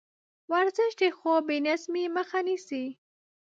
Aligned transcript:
ورزش 0.51 0.91
د 1.01 1.03
خوب 1.17 1.41
بېنظمۍ 1.47 2.05
مخه 2.17 2.39
نیسي. 2.47 2.85